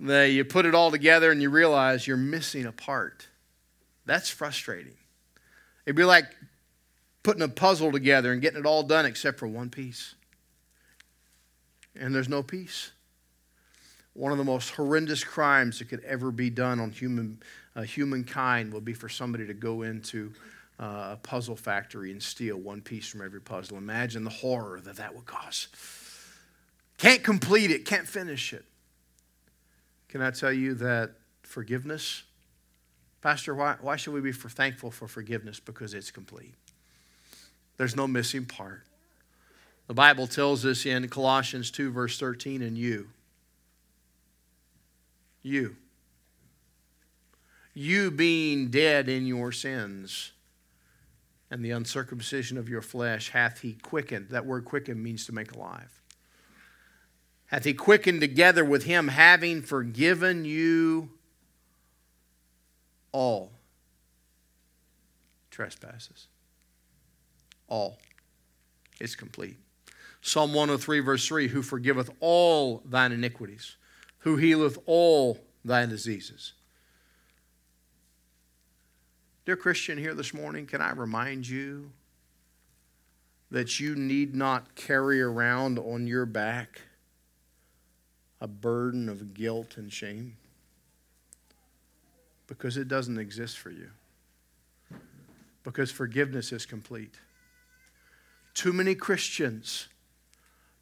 [0.00, 3.28] that you put it all together and you realize you're missing a part.
[4.04, 4.96] That's frustrating.
[5.86, 6.26] It'd be like
[7.22, 10.14] putting a puzzle together and getting it all done except for one piece.
[11.94, 12.90] And there's no peace.
[14.14, 17.40] One of the most horrendous crimes that could ever be done on human,
[17.76, 20.32] uh, humankind would be for somebody to go into
[20.80, 23.78] uh, a puzzle factory and steal one piece from every puzzle.
[23.78, 25.68] Imagine the horror that that would cause.
[27.02, 28.64] Can't complete it, can't finish it.
[30.06, 31.10] Can I tell you that
[31.42, 32.22] forgiveness,
[33.20, 35.58] Pastor, why, why should we be for thankful for forgiveness?
[35.58, 36.54] Because it's complete.
[37.76, 38.84] There's no missing part.
[39.88, 43.08] The Bible tells us in Colossians 2, verse 13, and you.
[45.42, 45.74] You.
[47.74, 50.30] You being dead in your sins
[51.50, 54.28] and the uncircumcision of your flesh hath he quickened.
[54.28, 56.01] That word quickened means to make alive
[57.52, 61.10] hath he quickened together with him, having forgiven you
[63.12, 63.52] all
[65.50, 66.28] trespasses.
[67.68, 67.98] All.
[68.98, 69.58] It's complete.
[70.22, 73.76] Psalm 103, verse 3 Who forgiveth all thine iniquities,
[74.20, 76.54] who healeth all thy diseases.
[79.44, 81.90] Dear Christian, here this morning, can I remind you
[83.50, 86.80] that you need not carry around on your back
[88.42, 90.36] a burden of guilt and shame?
[92.48, 93.88] Because it doesn't exist for you.
[95.62, 97.14] Because forgiveness is complete.
[98.52, 99.86] Too many Christians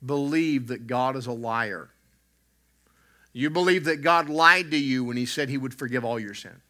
[0.05, 1.91] believe that God is a liar.
[3.35, 6.35] You believe that God lied to you when He said He would forgive all your
[6.35, 6.63] sin.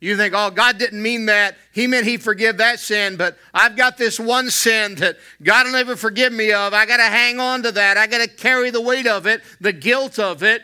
[0.00, 1.56] You think, oh, God didn't mean that.
[1.72, 5.72] He meant He'd forgive that sin, but I've got this one sin that God will
[5.72, 6.72] never forgive me of.
[6.72, 7.96] I got to hang on to that.
[7.96, 10.62] I got to carry the weight of it, the guilt of it.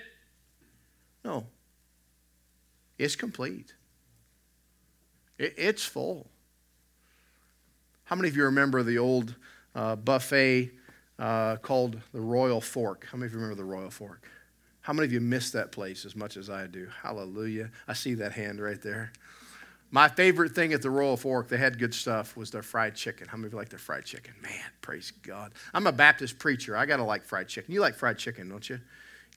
[1.24, 1.46] No,
[2.96, 3.74] it's complete,
[5.38, 6.28] it's full.
[8.04, 9.34] How many of you remember the old
[9.74, 10.70] uh, buffet
[11.18, 13.06] uh, called the Royal Fork?
[13.10, 14.28] How many of you remember the Royal Fork?
[14.84, 16.88] How many of you miss that place as much as I do?
[17.02, 17.70] Hallelujah.
[17.88, 19.12] I see that hand right there.
[19.90, 23.26] My favorite thing at the Royal Fork, they had good stuff, was their fried chicken.
[23.26, 24.34] How many of you like their fried chicken?
[24.42, 25.52] Man, praise God.
[25.72, 26.76] I'm a Baptist preacher.
[26.76, 27.72] I got to like fried chicken.
[27.72, 28.78] You like fried chicken, don't you?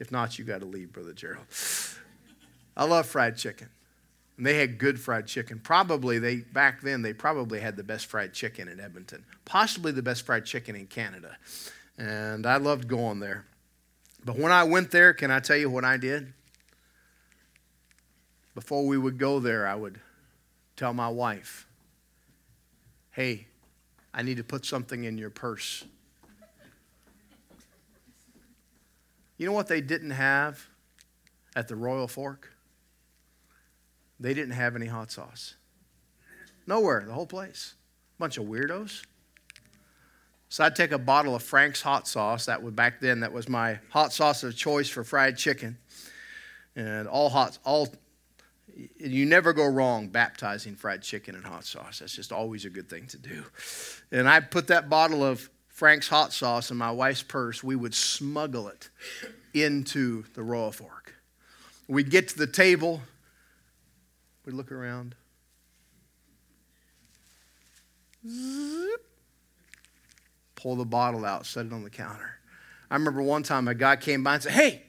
[0.01, 1.45] If not, you got to leave, Brother Gerald.
[2.75, 3.69] I love fried chicken.
[4.35, 5.59] And they had good fried chicken.
[5.59, 9.23] Probably they back then they probably had the best fried chicken in Edmonton.
[9.45, 11.37] Possibly the best fried chicken in Canada.
[11.97, 13.45] And I loved going there.
[14.25, 16.33] But when I went there, can I tell you what I did?
[18.55, 19.99] Before we would go there, I would
[20.75, 21.67] tell my wife,
[23.11, 23.47] hey,
[24.13, 25.85] I need to put something in your purse.
[29.37, 30.65] You know what they didn't have
[31.55, 32.53] at the Royal Fork?
[34.19, 35.55] They didn't have any hot sauce.
[36.65, 37.75] Nowhere, the whole place.
[38.17, 39.03] Bunch of weirdos.
[40.49, 42.45] So I'd take a bottle of Frank's hot sauce.
[42.45, 43.19] That was back then.
[43.19, 45.77] That was my hot sauce of choice for fried chicken,
[46.75, 47.89] and all hot, all.
[48.97, 51.99] You never go wrong baptizing fried chicken in hot sauce.
[51.99, 53.43] That's just always a good thing to do.
[54.11, 57.63] And I put that bottle of Frank's hot sauce in my wife's purse.
[57.63, 58.89] We would smuggle it
[59.53, 61.15] into the Royal Fork.
[61.87, 63.01] We'd get to the table.
[64.45, 65.15] We'd look around.
[68.27, 69.05] Zip
[70.57, 72.37] pull the bottle out, set it on the counter.
[72.91, 74.83] I remember one time a guy came by and said, Hey,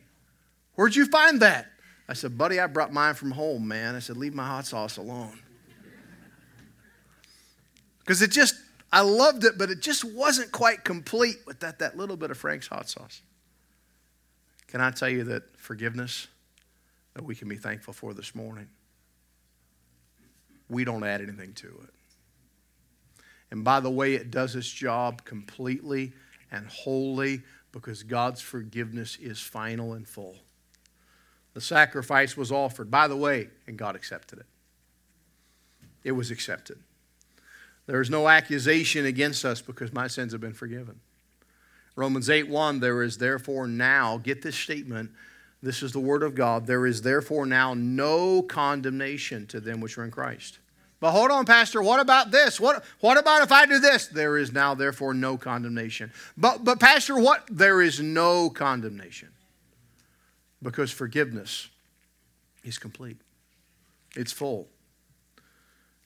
[0.74, 1.70] where'd you find that?
[2.08, 3.94] I said, Buddy, I brought mine from home, man.
[3.94, 5.38] I said, Leave my hot sauce alone.
[8.00, 8.54] Because it just,
[8.90, 12.38] I loved it, but it just wasn't quite complete with that, that little bit of
[12.38, 13.20] Frank's hot sauce.
[14.66, 16.28] Can I tell you that forgiveness
[17.14, 18.68] that we can be thankful for this morning,
[20.70, 21.97] we don't add anything to it.
[23.50, 26.12] And by the way, it does its job completely
[26.50, 30.36] and wholly because God's forgiveness is final and full.
[31.54, 34.46] The sacrifice was offered, by the way, and God accepted it.
[36.04, 36.78] It was accepted.
[37.86, 41.00] There is no accusation against us because my sins have been forgiven.
[41.96, 45.10] Romans 8 1, there is therefore now, get this statement,
[45.62, 49.98] this is the word of God, there is therefore now no condemnation to them which
[49.98, 50.60] are in Christ.
[51.00, 52.58] But hold on, Pastor, what about this?
[52.60, 54.08] What, what about if I do this?
[54.08, 56.12] There is now, therefore, no condemnation.
[56.36, 57.44] But, but, Pastor, what?
[57.50, 59.28] There is no condemnation.
[60.62, 61.68] Because forgiveness
[62.64, 63.18] is complete,
[64.16, 64.68] it's full,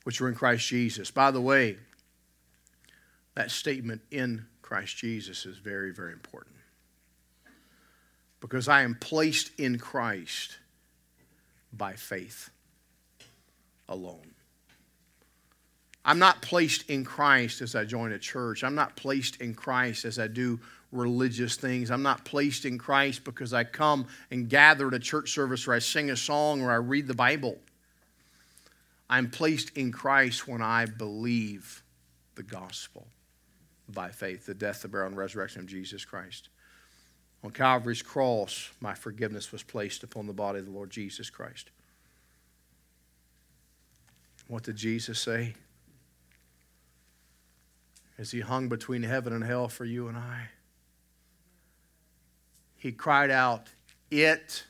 [0.05, 1.11] which are in Christ Jesus.
[1.11, 1.79] By the way,
[3.35, 6.57] that statement in Christ Jesus is very, very important.
[8.43, 10.59] because I am placed in Christ
[11.73, 12.51] by faith
[13.89, 14.32] alone.
[16.05, 18.65] I'm not placed in Christ as I join a church.
[18.65, 20.59] I'm not placed in Christ as I do
[20.91, 21.91] religious things.
[21.91, 25.75] I'm not placed in Christ because I come and gather at a church service or
[25.75, 27.59] I sing a song or I read the Bible.
[29.09, 31.83] I'm placed in Christ when I believe
[32.35, 33.07] the gospel
[33.89, 36.49] by faith, the death, the burial, and resurrection of Jesus Christ.
[37.45, 41.71] On Calvary's cross, my forgiveness was placed upon the body of the Lord Jesus Christ.
[44.49, 45.55] What did Jesus say?
[48.23, 50.43] As he hung between heaven and hell for you and I,
[52.77, 53.67] he cried out,
[54.13, 54.63] It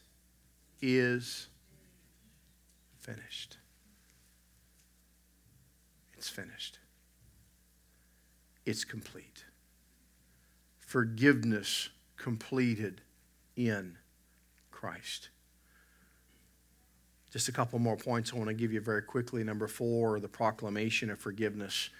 [0.81, 1.49] is
[3.01, 3.59] finished.
[6.17, 6.79] It's finished.
[8.65, 9.45] It's complete.
[10.79, 13.03] Forgiveness completed
[13.55, 13.99] in
[14.71, 15.29] Christ.
[17.31, 19.45] Just a couple more points I want to give you very quickly.
[19.45, 21.91] Number four, the proclamation of forgiveness.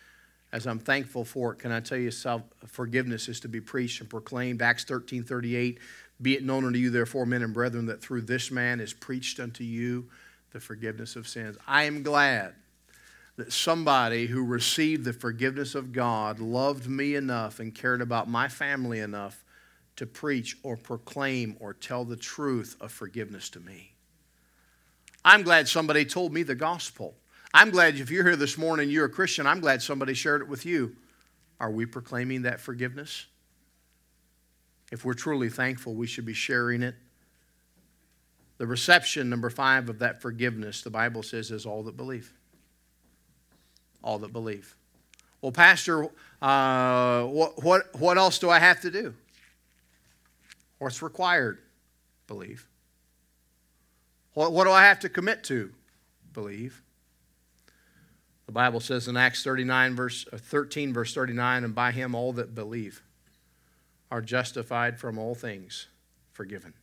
[0.53, 4.01] As I'm thankful for it, can I tell you, self, forgiveness is to be preached
[4.01, 4.61] and proclaimed.
[4.61, 5.79] Acts 13 38.
[6.21, 9.41] Be it known unto you, therefore, men and brethren, that through this man is preached
[9.41, 10.09] unto you
[10.53, 11.57] the forgiveness of sins.
[11.67, 12.55] I am glad
[13.37, 18.49] that somebody who received the forgiveness of God loved me enough and cared about my
[18.49, 19.43] family enough
[19.97, 23.95] to preach or proclaim or tell the truth of forgiveness to me.
[25.25, 27.15] I'm glad somebody told me the gospel.
[27.55, 30.49] I'm glad if you're here this morning, you're a Christian, I'm glad somebody shared it
[30.49, 30.97] with you.
[31.61, 33.27] Are we proclaiming that forgiveness?
[34.91, 36.95] If we're truly thankful, we should be sharing it.
[38.59, 42.33] The reception, number five, of that forgiveness, the Bible says, is all that believe.
[44.03, 44.77] All that believe.
[45.41, 46.05] Well, Pastor,
[46.41, 49.15] uh, what, what, what else do I have to do?
[50.79, 51.59] What's required?
[52.27, 52.67] Believe.
[54.35, 55.73] What, what do I have to commit to?
[56.33, 56.83] Believe.
[58.53, 62.35] The Bible says in Acts 39, verse, uh, 13, verse 39, and by him all
[62.35, 63.03] that believe
[64.11, 65.87] are justified from all things,
[66.33, 66.75] forgiven.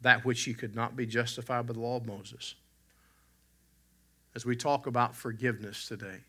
[0.00, 2.54] That which he could not be justified by the law of Moses.
[4.34, 6.20] As we talk about forgiveness today,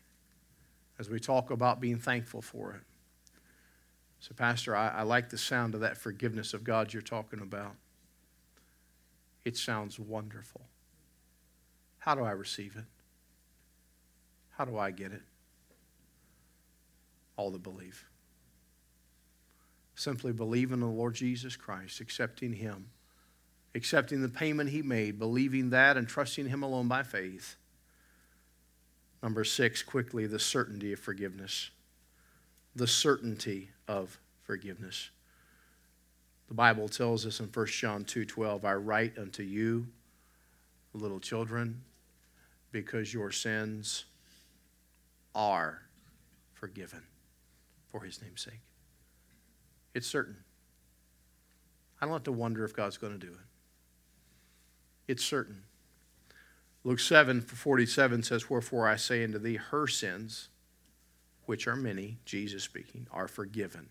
[0.98, 2.82] as we talk about being thankful for it,
[4.18, 7.76] so, Pastor, I, I like the sound of that forgiveness of God you're talking about.
[9.46, 10.60] It sounds wonderful.
[12.00, 12.84] How do I receive it?
[14.56, 15.22] How do I get it?
[17.36, 18.04] All the believe.
[19.96, 22.90] Simply believe in the Lord Jesus Christ, accepting Him,
[23.74, 27.56] accepting the payment He made, believing that, and trusting Him alone by faith.
[29.22, 31.70] Number six, quickly, the certainty of forgiveness.
[32.76, 35.10] The certainty of forgiveness.
[36.48, 39.86] The Bible tells us in 1 John 2:12, I write unto you,
[40.92, 41.82] little children,
[42.70, 44.04] because your sins
[45.34, 45.82] are
[46.52, 47.02] forgiven
[47.90, 48.60] for his name's sake.
[49.94, 50.36] It's certain.
[52.00, 53.38] I don't have to wonder if God's going to do it.
[55.06, 55.62] It's certain.
[56.82, 60.48] Luke 7 47 says, Wherefore I say unto thee, her sins,
[61.46, 63.88] which are many, Jesus speaking, are forgiven.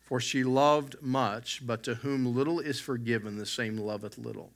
[0.00, 4.52] For she loved much, but to whom little is forgiven, the same loveth little.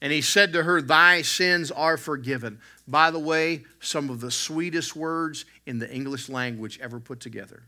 [0.00, 2.60] And he said to her, Thy sins are forgiven.
[2.86, 7.64] By the way, some of the sweetest words in the English language ever put together.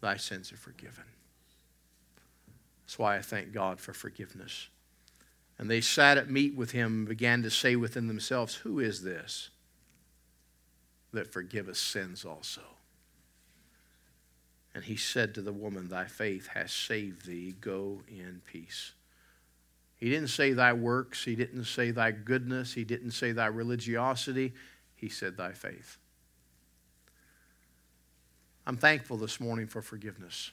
[0.00, 1.04] Thy sins are forgiven.
[2.84, 4.68] That's why I thank God for forgiveness.
[5.58, 9.02] And they sat at meat with him and began to say within themselves, Who is
[9.02, 9.50] this
[11.12, 12.62] that forgiveth sins also?
[14.74, 17.54] And he said to the woman, Thy faith has saved thee.
[17.60, 18.92] Go in peace.
[20.00, 21.24] He didn't say thy works.
[21.24, 22.72] He didn't say thy goodness.
[22.72, 24.54] He didn't say thy religiosity.
[24.96, 25.98] He said thy faith.
[28.66, 30.52] I'm thankful this morning for forgiveness.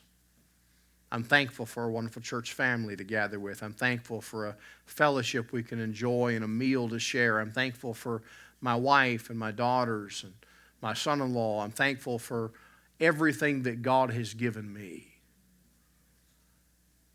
[1.11, 3.63] I'm thankful for a wonderful church family to gather with.
[3.63, 7.39] I'm thankful for a fellowship we can enjoy and a meal to share.
[7.39, 8.23] I'm thankful for
[8.59, 10.33] my wife and my daughters and
[10.81, 11.63] my son in law.
[11.63, 12.51] I'm thankful for
[12.99, 15.07] everything that God has given me.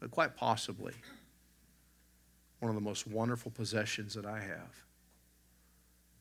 [0.00, 0.94] But quite possibly,
[2.62, 4.84] one of the most wonderful possessions that I have,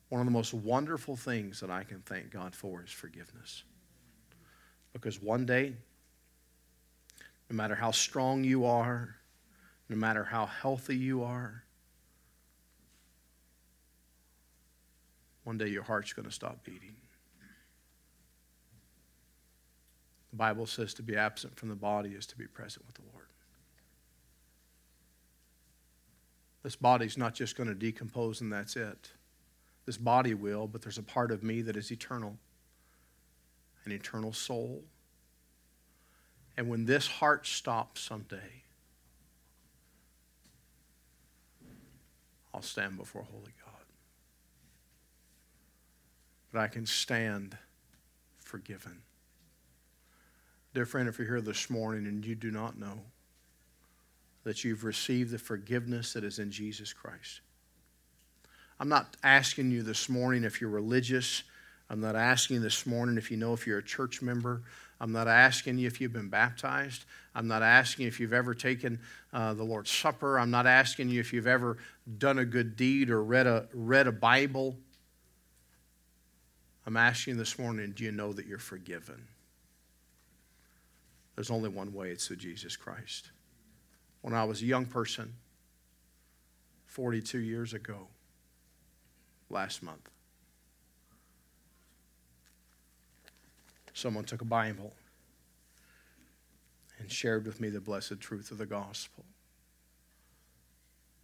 [0.10, 3.62] one of the most wonderful things that I can thank God for is forgiveness.
[4.92, 5.74] Because one day,
[7.48, 9.18] no matter how strong you are,
[9.88, 11.64] no matter how healthy you are,
[15.44, 16.96] one day your heart's going to stop beating.
[20.32, 23.04] The Bible says to be absent from the body is to be present with the
[23.14, 23.21] Lord.
[26.64, 29.12] This body's not just going to decompose and that's it.
[29.86, 32.38] This body will, but there's a part of me that is eternal,
[33.86, 34.84] an eternal soul.
[36.56, 38.64] And when this heart stops someday,
[42.54, 43.86] I'll stand before Holy God.
[46.52, 47.58] But I can stand
[48.38, 49.02] forgiven.
[50.74, 53.00] Dear friend, if you're here this morning and you do not know
[54.44, 57.42] that you've received the forgiveness that is in Jesus Christ,
[58.80, 61.44] I'm not asking you this morning if you're religious.
[61.90, 64.64] I'm not asking you this morning if you know if you're a church member.
[65.00, 67.06] I'm not asking you if you've been baptized.
[67.36, 69.00] I'm not asking if you've ever taken
[69.34, 70.40] uh, the Lord's Supper.
[70.40, 71.78] I'm not asking you if you've ever
[72.18, 74.78] done a good deed or read a, read a Bible.
[76.86, 79.28] I'm asking you this morning do you know that you're forgiven?
[81.36, 83.32] There's only one way it's through Jesus Christ.
[84.22, 85.34] When I was a young person,
[86.86, 88.08] 42 years ago,
[89.50, 90.10] last month,
[93.94, 94.94] someone took a Bible
[97.00, 99.26] and shared with me the blessed truth of the gospel.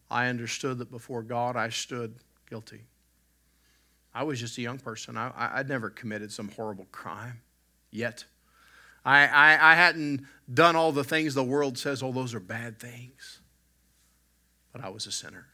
[0.09, 2.15] I understood that before God I stood
[2.49, 2.85] guilty.
[4.13, 5.17] I was just a young person.
[5.17, 7.41] I, would never committed some horrible crime
[7.91, 8.25] yet.
[9.07, 12.77] I, I, I hadn't done all the things the world says, oh, those are bad
[12.77, 13.39] things.
[14.73, 15.47] But I was a sinner.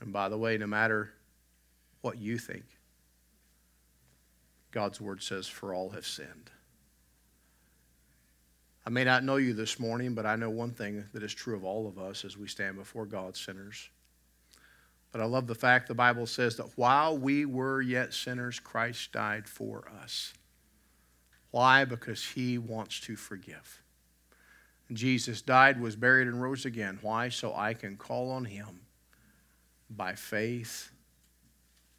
[0.00, 1.12] And by the way, no matter
[2.00, 2.64] what you think,
[4.72, 6.50] God's word says, For all have sinned.
[8.84, 11.54] I may not know you this morning, but I know one thing that is true
[11.54, 13.88] of all of us as we stand before God, sinners.
[15.12, 19.12] But I love the fact the Bible says that while we were yet sinners, Christ
[19.12, 20.32] died for us.
[21.50, 21.84] Why?
[21.84, 23.82] Because he wants to forgive.
[24.92, 26.98] Jesus died, was buried, and rose again.
[27.02, 27.28] Why?
[27.28, 28.80] So I can call on him
[29.90, 30.90] by faith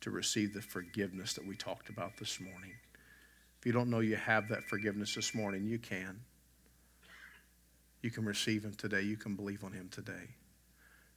[0.02, 2.74] to receive the forgiveness that we talked about this morning.
[3.60, 6.22] If you don't know you have that forgiveness this morning, you can.
[8.02, 9.02] You can receive Him today.
[9.02, 10.36] You can believe on Him today.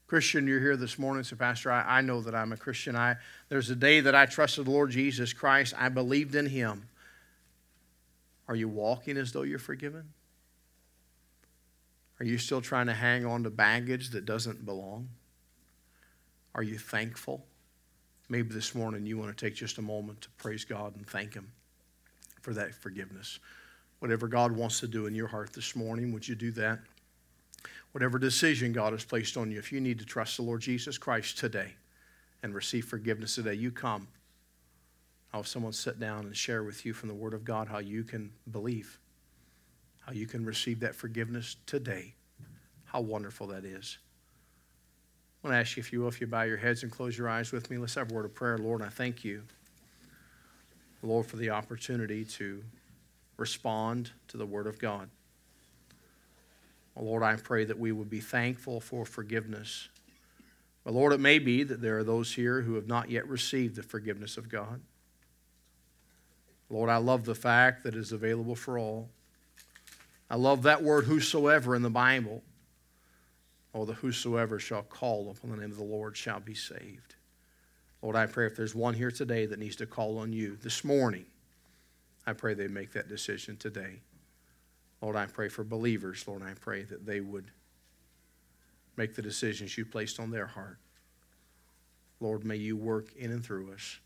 [0.08, 2.96] Christian, you're here this morning, so Pastor, I, I know that I'm a Christian.
[2.96, 3.16] I,
[3.48, 5.74] there's a day that I trusted the Lord Jesus Christ.
[5.78, 6.88] I believed in Him.
[8.48, 10.12] Are you walking as though you're forgiven?
[12.20, 15.08] Are you still trying to hang on to baggage that doesn't belong?
[16.54, 17.46] Are you thankful?
[18.28, 21.34] Maybe this morning you want to take just a moment to praise God and thank
[21.34, 21.50] Him
[22.40, 23.38] for that forgiveness.
[23.98, 26.80] Whatever God wants to do in your heart this morning, would you do that?
[27.92, 30.98] Whatever decision God has placed on you, if you need to trust the Lord Jesus
[30.98, 31.74] Christ today
[32.42, 34.08] and receive forgiveness today, you come.
[35.32, 37.78] I'll have someone sit down and share with you from the Word of God how
[37.78, 38.98] you can believe,
[40.06, 42.14] how you can receive that forgiveness today.
[42.84, 43.96] How wonderful that is.
[45.42, 47.16] I want to ask you if you will, if you bow your heads and close
[47.16, 47.78] your eyes with me.
[47.78, 48.58] Let's have a word of prayer.
[48.58, 49.42] Lord, I thank you,
[51.02, 52.62] Lord, for the opportunity to
[53.38, 55.08] respond to the Word of God.
[56.94, 59.88] Lord, I pray that we would be thankful for forgiveness.
[60.84, 63.76] But Lord, it may be that there are those here who have not yet received
[63.76, 64.82] the forgiveness of God.
[66.72, 69.10] Lord, I love the fact that it is available for all.
[70.30, 72.42] I love that word whosoever in the Bible.
[73.74, 77.14] Oh, the whosoever shall call upon the name of the Lord shall be saved.
[78.00, 80.82] Lord, I pray if there's one here today that needs to call on you this
[80.82, 81.26] morning,
[82.26, 84.00] I pray they make that decision today.
[85.02, 86.24] Lord, I pray for believers.
[86.26, 87.50] Lord, I pray that they would
[88.96, 90.78] make the decisions you placed on their heart.
[92.18, 93.98] Lord, may you work in and through us.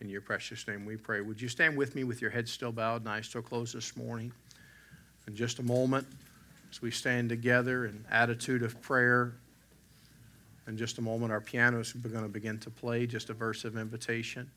[0.00, 1.22] In your precious name we pray.
[1.22, 3.96] Would you stand with me with your head still bowed and eyes still closed this
[3.96, 4.32] morning?
[5.26, 6.06] In just a moment,
[6.70, 9.32] as we stand together in attitude of prayer,
[10.66, 13.64] in just a moment, our piano is going to begin to play just a verse
[13.64, 14.50] of invitation.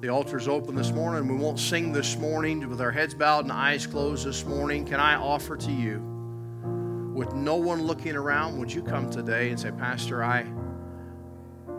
[0.00, 1.28] The altar's open this morning.
[1.28, 4.84] We won't sing this morning with our heads bowed and eyes closed this morning.
[4.84, 5.98] Can I offer to you,
[7.14, 10.44] with no one looking around, would you come today and say, Pastor, I,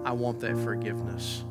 [0.06, 1.44] I want that forgiveness.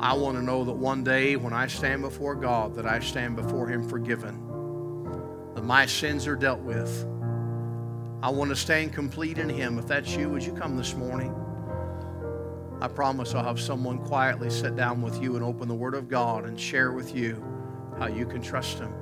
[0.00, 3.36] I want to know that one day when I stand before God, that I stand
[3.36, 4.48] before Him forgiven
[5.54, 7.06] that my sins are dealt with.
[8.22, 9.78] I want to stand complete in Him.
[9.78, 11.34] If that's you, would you come this morning?
[12.80, 16.08] I promise I'll have someone quietly sit down with you and open the Word of
[16.08, 17.40] God and share with you
[17.98, 18.92] how you can trust Him.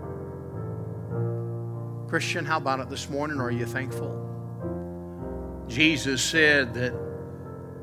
[2.09, 3.41] Christian, how about it this morning?
[3.41, 4.27] Are you thankful?
[5.66, 7.09] Jesus said that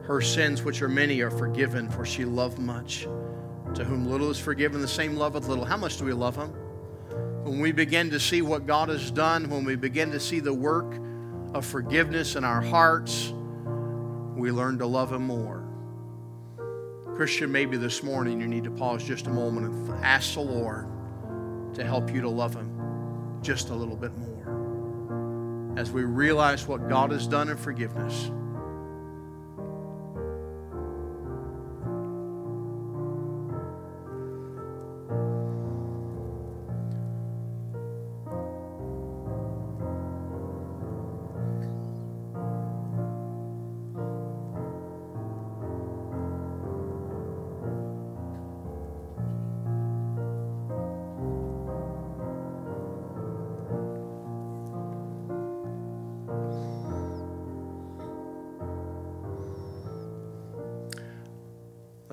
[0.07, 3.07] her sins, which are many, are forgiven, for she loved much.
[3.75, 5.65] To whom little is forgiven, the same love loveth little.
[5.65, 6.53] How much do we love Him?
[7.47, 10.53] when we begin to see what God has done, when we begin to see the
[10.53, 10.99] work
[11.53, 13.33] of forgiveness in our hearts,
[14.35, 15.63] we learn to love Him more.
[17.15, 20.87] Christian, maybe this morning you need to pause just a moment and ask the Lord
[21.73, 25.73] to help you to love Him just a little bit more.
[25.77, 28.29] As we realize what God has done in forgiveness.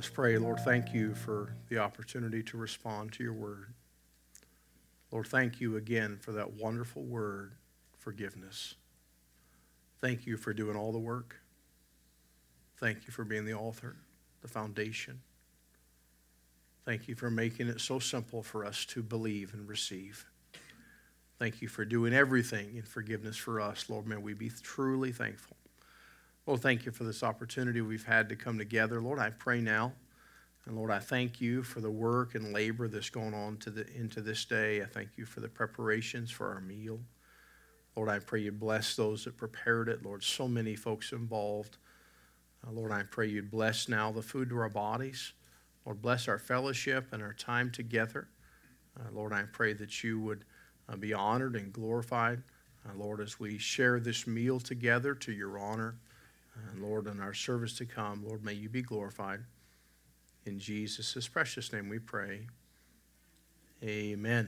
[0.04, 0.36] Let's pray.
[0.36, 3.72] Lord, thank you for the opportunity to respond to your word.
[5.10, 7.54] Lord, thank you again for that wonderful word,
[7.96, 8.74] forgiveness.
[10.02, 11.36] Thank you for doing all the work.
[12.76, 13.96] Thank you for being the author,
[14.42, 15.22] the foundation.
[16.84, 20.26] Thank you for making it so simple for us to believe and receive.
[21.38, 23.88] Thank you for doing everything in forgiveness for us.
[23.88, 25.56] Lord, may we be truly thankful.
[26.46, 29.00] Lord, thank you for this opportunity we've had to come together.
[29.00, 29.92] Lord, I pray now.
[30.66, 33.86] And Lord, I thank you for the work and labor that's going on to the,
[33.94, 34.82] into this day.
[34.82, 37.00] I thank you for the preparations for our meal.
[37.96, 40.04] Lord, I pray you bless those that prepared it.
[40.04, 41.78] Lord, so many folks involved.
[42.66, 45.32] Uh, Lord, I pray you'd bless now the food to our bodies.
[45.86, 48.28] Lord, bless our fellowship and our time together.
[48.98, 50.44] Uh, Lord, I pray that you would
[50.88, 52.42] uh, be honored and glorified.
[52.86, 55.96] Uh, Lord, as we share this meal together to your honor.
[56.54, 59.40] And Lord, in our service to come, Lord, may you be glorified.
[60.46, 62.46] In Jesus' precious name we pray.
[63.82, 64.42] Amen.